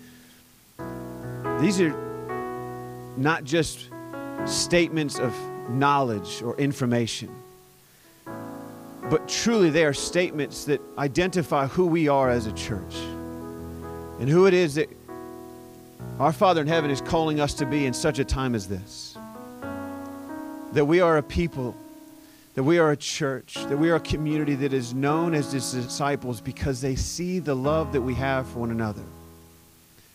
[1.60, 2.11] these are
[3.16, 3.90] not just
[4.46, 5.34] statements of
[5.70, 7.34] knowledge or information,
[9.10, 12.94] but truly they are statements that identify who we are as a church
[14.20, 14.88] and who it is that
[16.18, 19.16] our Father in heaven is calling us to be in such a time as this.
[20.72, 21.74] That we are a people,
[22.54, 25.72] that we are a church, that we are a community that is known as His
[25.72, 29.02] disciples because they see the love that we have for one another.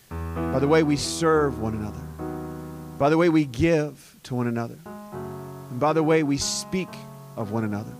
[0.08, 2.07] By the way we serve one another,
[2.98, 4.78] by the way we give to one another,
[5.70, 6.88] and by the way we speak
[7.36, 7.94] of one another.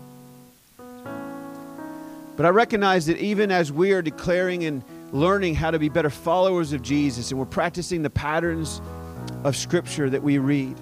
[2.36, 4.82] But I recognize that even as we are declaring and
[5.12, 8.80] learning how to be better followers of Jesus and we're practicing the patterns
[9.44, 10.76] of Scripture that we read.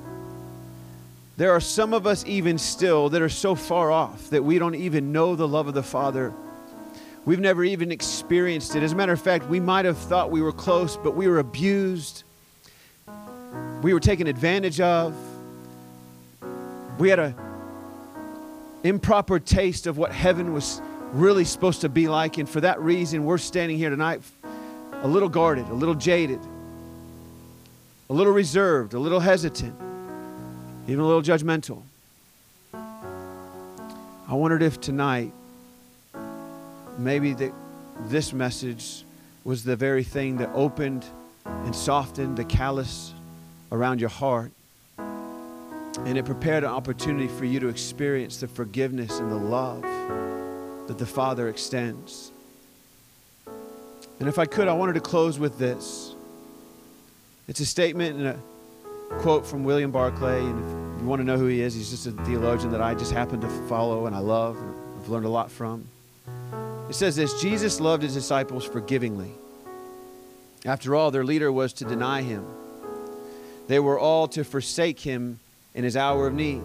[1.37, 4.75] There are some of us, even still, that are so far off that we don't
[4.75, 6.33] even know the love of the Father.
[7.27, 8.83] We've never even experienced it.
[8.83, 11.39] As a matter of fact, we might have thought we were close, but we were
[11.39, 12.25] abused.
[13.87, 15.15] We were taken advantage of.
[16.99, 17.33] We had a
[18.83, 20.83] improper taste of what heaven was
[21.13, 24.23] really supposed to be like, and for that reason, we're standing here tonight
[24.93, 26.41] a little guarded, a little jaded,
[28.11, 29.77] a little reserved, a little hesitant,
[30.89, 31.81] even a little judgmental.
[32.75, 35.33] I wondered if tonight,
[36.99, 37.37] maybe
[38.07, 39.05] this message
[39.45, 41.05] was the very thing that opened
[41.45, 43.13] and softened the callus
[43.73, 44.53] around your heart.
[44.99, 49.83] And it prepared an opportunity for you to experience the forgiveness and the love
[50.89, 52.33] that the Father extends.
[54.19, 56.15] And if I could, I wanted to close with this.
[57.49, 58.39] It's a statement and a
[59.19, 60.41] quote from William Barclay.
[60.41, 62.95] And if you want to know who he is, he's just a theologian that I
[62.95, 65.89] just happen to follow and I love and I've learned a lot from.
[66.89, 69.33] It says this Jesus loved his disciples forgivingly.
[70.65, 72.45] After all, their leader was to deny him.
[73.67, 75.41] They were all to forsake him
[75.75, 76.63] in his hour of need.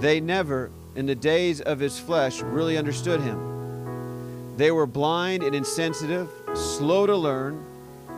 [0.00, 4.56] They never, in the days of his flesh, really understood him.
[4.56, 7.64] They were blind and insensitive, slow to learn,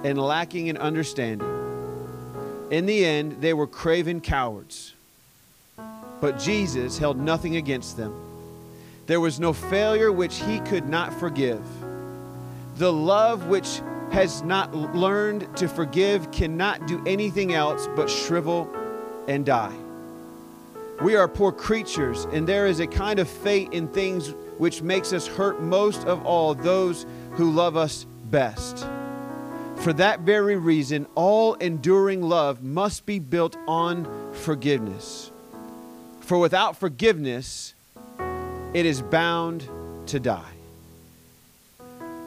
[0.05, 1.49] and lacking in understanding.
[2.71, 4.95] In the end, they were craven cowards.
[6.21, 8.15] But Jesus held nothing against them.
[9.07, 11.63] There was no failure which he could not forgive.
[12.77, 13.81] The love which
[14.13, 18.71] has not learned to forgive cannot do anything else but shrivel
[19.29, 19.75] and die.
[21.03, 25.13] We are poor creatures, and there is a kind of fate in things which makes
[25.13, 28.87] us hurt most of all those who love us best.
[29.77, 35.31] For that very reason, all enduring love must be built on forgiveness.
[36.21, 37.75] For without forgiveness,
[38.73, 39.69] it is bound
[40.07, 40.55] to die.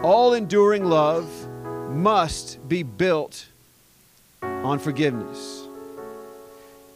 [0.03, 1.27] All enduring love
[1.89, 3.47] must be built
[4.41, 5.65] on forgiveness.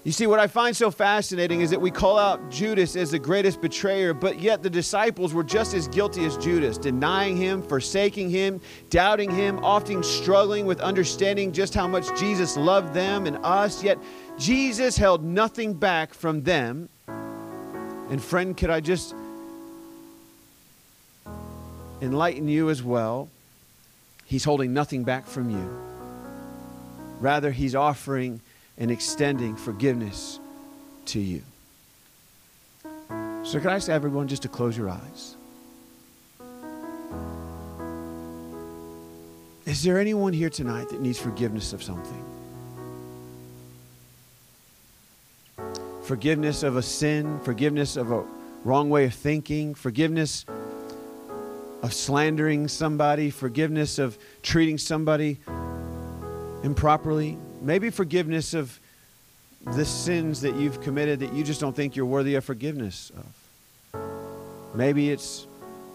[0.03, 3.19] You see, what I find so fascinating is that we call out Judas as the
[3.19, 8.29] greatest betrayer, but yet the disciples were just as guilty as Judas, denying him, forsaking
[8.29, 13.81] him, doubting him, often struggling with understanding just how much Jesus loved them and us.
[13.81, 13.97] Yet
[14.37, 16.89] Jesus held nothing back from them.
[17.07, 19.15] And, friend, could I just
[22.01, 23.29] enlighten you as well?
[24.33, 25.69] He's holding nothing back from you.
[27.19, 28.41] Rather, He's offering
[28.79, 30.39] and extending forgiveness
[31.05, 31.43] to you.
[33.43, 35.35] So, can I ask everyone just to close your eyes?
[39.67, 42.25] Is there anyone here tonight that needs forgiveness of something?
[46.05, 48.25] Forgiveness of a sin, forgiveness of a
[48.63, 50.43] wrong way of thinking, forgiveness
[51.83, 55.37] of slandering somebody, forgiveness of treating somebody
[56.63, 58.79] improperly, maybe forgiveness of
[59.75, 64.73] the sins that you've committed that you just don't think you're worthy of forgiveness of.
[64.73, 65.45] Maybe it's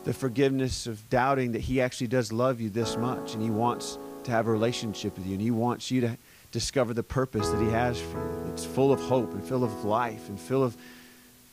[0.05, 3.99] the forgiveness of doubting that He actually does love you this much and He wants
[4.25, 6.19] to have a relationship with you and He wants you to
[6.53, 8.53] discover the purpose that He has for you.
[8.53, 10.77] It's full of hope and full of life and full of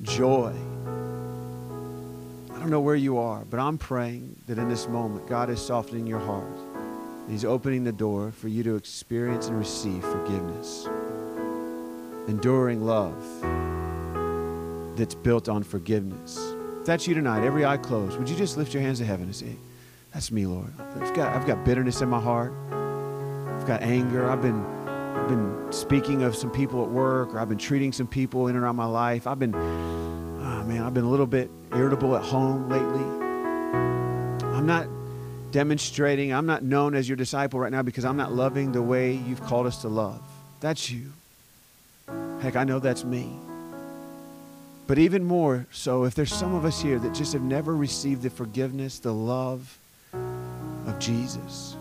[0.01, 0.53] joy.
[2.65, 5.63] I don't know where you are, but I'm praying that in this moment, God is
[5.63, 6.57] softening your heart.
[7.29, 10.87] He's opening the door for you to experience and receive forgiveness,
[12.27, 13.23] enduring love
[14.97, 16.39] that's built on forgiveness.
[16.79, 19.25] If that's you tonight, every eye closed, would you just lift your hands to heaven
[19.25, 19.57] and say,
[20.11, 20.73] That's me, Lord.
[20.79, 22.51] I've got, I've got bitterness in my heart.
[22.71, 24.27] I've got anger.
[24.27, 28.07] I've been, I've been speaking of some people at work, or I've been treating some
[28.07, 29.27] people in and around my life.
[29.27, 29.53] I've been,
[30.65, 33.03] man, I've been a little bit irritable at home lately.
[34.55, 34.87] I'm not
[35.51, 39.13] demonstrating, I'm not known as your disciple right now because I'm not loving the way
[39.13, 40.21] you've called us to love.
[40.59, 41.13] That's you.
[42.41, 43.29] Heck, I know that's me.
[44.87, 48.21] But even more so, if there's some of us here that just have never received
[48.21, 49.77] the forgiveness, the love
[50.13, 51.75] of Jesus,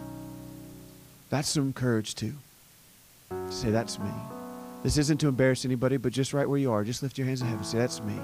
[1.31, 2.33] that's some courage too.
[3.51, 4.11] Say, that's me.
[4.83, 7.41] This isn't to embarrass anybody, but just right where you are, just lift your hands
[7.41, 7.65] in heaven.
[7.65, 8.19] Say, that's me.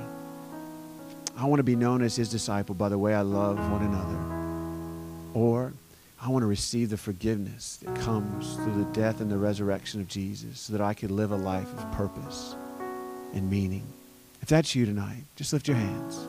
[1.41, 5.33] I want to be known as his disciple by the way I love one another.
[5.33, 5.73] Or
[6.21, 10.09] I want to receive the forgiveness that comes through the death and the resurrection of
[10.09, 12.57] Jesus so that I could live a life of purpose
[13.33, 13.87] and meaning.
[14.43, 16.29] If that's you tonight, just lift your hands.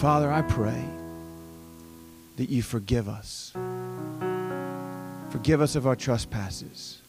[0.00, 0.84] Father, I pray
[2.36, 3.52] that you forgive us.
[5.30, 7.00] Forgive us of our trespasses.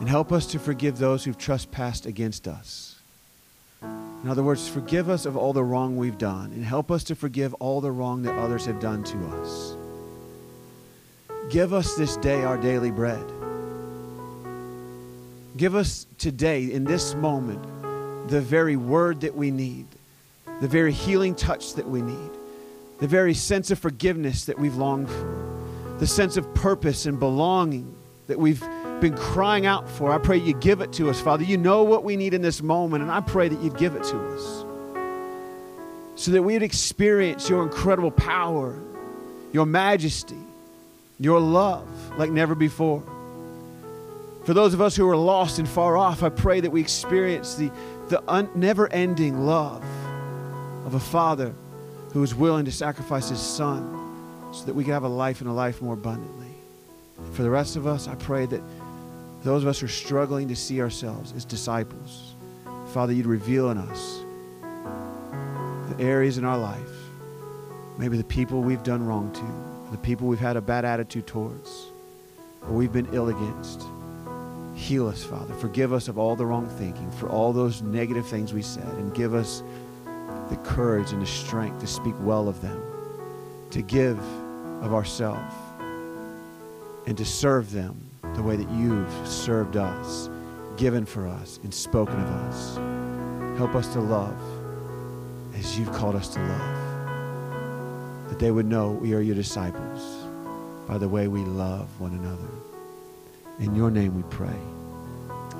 [0.00, 2.96] And help us to forgive those who've trespassed against us.
[3.82, 7.14] In other words, forgive us of all the wrong we've done and help us to
[7.14, 9.76] forgive all the wrong that others have done to us.
[11.50, 13.24] Give us this day our daily bread.
[15.56, 17.62] Give us today, in this moment,
[18.28, 19.86] the very word that we need,
[20.60, 22.30] the very healing touch that we need,
[22.98, 27.94] the very sense of forgiveness that we've longed for, the sense of purpose and belonging
[28.26, 28.64] that we've
[29.04, 30.10] been crying out for.
[30.10, 31.44] I pray you give it to us, Father.
[31.44, 34.02] You know what we need in this moment, and I pray that you'd give it
[34.04, 34.64] to us
[36.14, 38.80] so that we'd experience your incredible power,
[39.52, 40.38] your majesty,
[41.20, 41.86] your love
[42.16, 43.02] like never before.
[44.46, 47.56] For those of us who are lost and far off, I pray that we experience
[47.56, 47.70] the,
[48.08, 49.84] the un- never ending love
[50.86, 51.54] of a Father
[52.14, 55.50] who is willing to sacrifice his Son so that we can have a life and
[55.50, 56.54] a life more abundantly.
[57.34, 58.62] For the rest of us, I pray that
[59.44, 62.34] those of us who are struggling to see ourselves as disciples,
[62.92, 64.22] Father, you'd reveal in us
[65.90, 66.80] the areas in our life,
[67.98, 71.88] maybe the people we've done wrong to, the people we've had a bad attitude towards,
[72.62, 73.82] or we've been ill against.
[74.74, 75.52] Heal us, Father.
[75.54, 79.14] Forgive us of all the wrong thinking, for all those negative things we said, and
[79.14, 79.62] give us
[80.48, 82.82] the courage and the strength to speak well of them,
[83.70, 84.18] to give
[84.82, 85.54] of ourselves,
[87.06, 88.00] and to serve them
[88.34, 90.28] the way that you've served us,
[90.76, 92.76] given for us, and spoken of us.
[93.58, 94.36] Help us to love
[95.56, 98.28] as you've called us to love.
[98.28, 100.00] That they would know we are your disciples
[100.88, 102.48] by the way we love one another.
[103.60, 104.58] In your name we pray.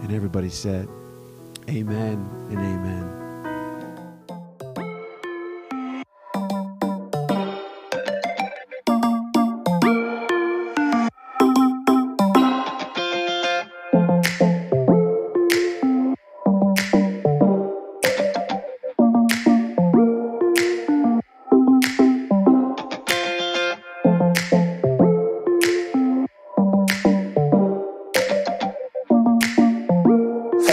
[0.03, 0.89] And everybody said,
[1.69, 3.24] Amen and amen.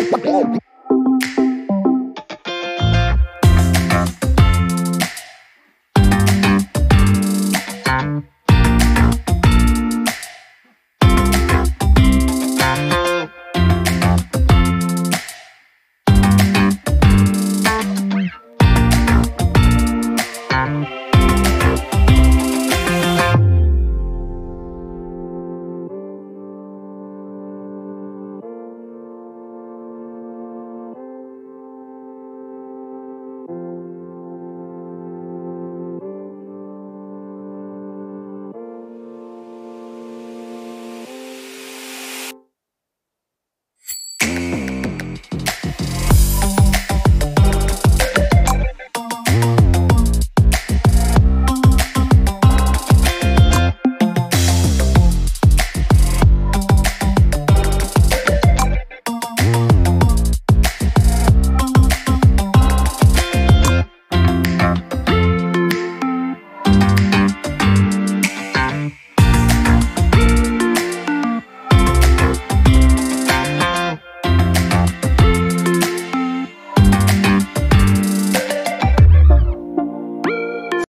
[0.10, 0.71] Whoa.